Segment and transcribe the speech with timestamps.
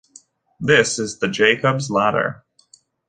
[0.59, 2.43] This is the Jacob's ladder.